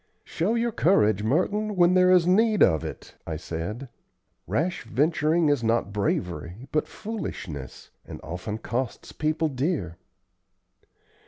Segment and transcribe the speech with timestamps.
[0.23, 3.87] "Show your courage, Merton, when there is need of it," I said.
[4.47, 9.97] "Rash venturing is not bravery, but foolishness, and often costs people dear."